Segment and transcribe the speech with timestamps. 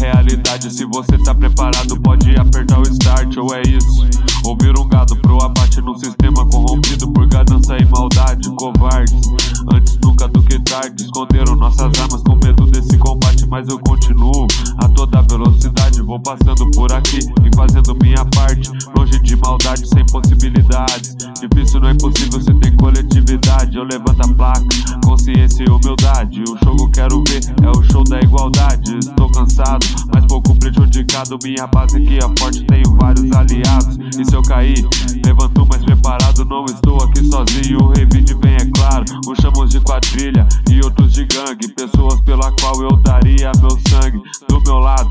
[0.00, 0.72] realidade.
[0.72, 4.08] Se você tá preparado, pode apertar o start, ou é isso.
[4.44, 8.48] Ouvir um gado pro abate num sistema corrompido por ganância e maldade.
[8.56, 9.20] Covardes,
[9.72, 11.04] antes nunca do que tarde.
[11.04, 14.46] Esconderam nossas armas com medo desse combate, mas eu continuo
[14.78, 16.02] a toda velocidade.
[16.02, 18.70] Vou passando por aqui e fazendo minha parte.
[18.96, 20.49] Longe de maldade, sem possibilidades.
[25.60, 26.42] Consciência e humildade.
[26.42, 28.98] O show que quero ver é o show da igualdade.
[28.98, 31.38] Estou cansado, mas pouco prejudicado.
[31.42, 33.98] Minha base aqui é forte, tenho vários aliados.
[34.18, 34.86] E se eu cair,
[35.24, 36.44] levanto mais preparado.
[36.44, 39.04] Não estou aqui sozinho, o revide bem é claro.
[39.28, 41.68] Uns chamamos de quadrilha e outros de gangue.
[41.68, 44.20] Pessoas pela qual eu daria meu sangue.
[44.48, 45.10] Do meu lado,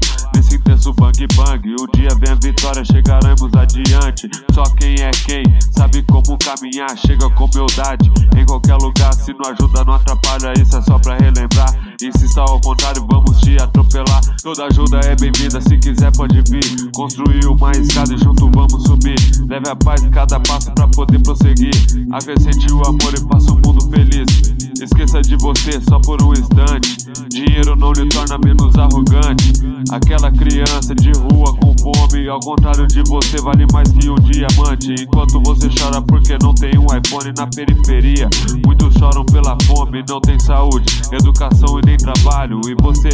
[0.60, 1.76] intenso bang bang.
[1.76, 4.30] O dia vem a vitória, chegaremos adiante.
[4.54, 6.96] Só quem é quem sabe como caminhar.
[6.98, 9.14] Chega com humildade em qualquer lugar.
[9.14, 10.54] Se não ajuda, não atrapalha.
[10.60, 11.74] Isso é só pra relembrar.
[12.02, 14.22] E se está ao contrário, vamos te atropelar.
[14.44, 16.92] Toda ajuda é bem-vinda, se quiser pode vir.
[16.94, 19.20] Construir uma escada e junto vamos subir.
[19.48, 21.74] Leve a paz em cada passo pra poder prosseguir.
[22.12, 24.54] Acrescente o amor e faça o mundo feliz.
[24.82, 26.99] Esqueça de você só por um instante.
[27.28, 29.52] Dinheiro não lhe torna menos arrogante.
[29.92, 34.96] Aquela criança de rua com fome, ao contrário de você, vale mais que um diamante.
[35.02, 38.30] Enquanto você chora porque não tem um iPhone na periferia,
[38.66, 42.62] muitos choram pela fome, não tem saúde, educação e nem trabalho.
[42.68, 43.10] E você,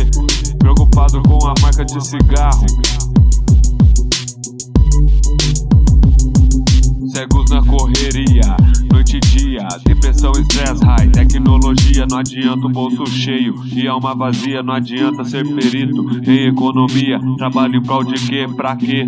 [0.59, 2.65] preocupado com a marca de cigarro.
[7.45, 8.57] Cegos na correria,
[8.91, 14.61] noite e dia, depressão, estresse, high, tecnologia, não adianta o bolso cheio e alma vazia,
[14.63, 19.07] não adianta ser perito em economia, trabalho em prol de quê, pra quê?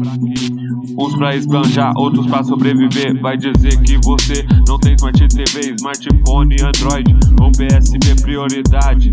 [0.99, 3.19] Uns pra esbanjar, outros pra sobreviver.
[3.21, 9.11] Vai dizer que você não tem Smart TV, smartphone, Android ou PSP prioridade.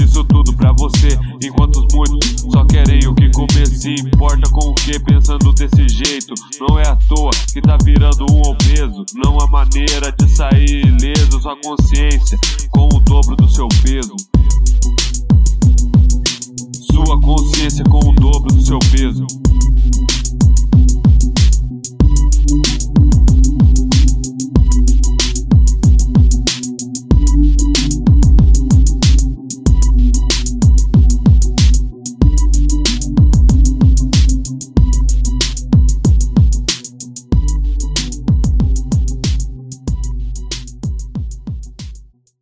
[0.00, 0.24] Isso
[4.54, 6.32] com o que pensando desse jeito.
[6.60, 9.04] Não é à toa que tá virando um obeso.
[9.14, 11.42] Não há maneira de sair ileso.
[11.42, 12.38] Sua consciência
[12.70, 14.14] com o dobro do seu peso.
[16.92, 19.26] Sua consciência com o dobro do seu peso.